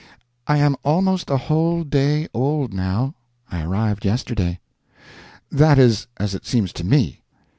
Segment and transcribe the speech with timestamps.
[0.47, 3.13] I am almost a whole day old, now.
[3.51, 4.59] I arrived yesterday.
[5.51, 7.21] That is as it seems to me.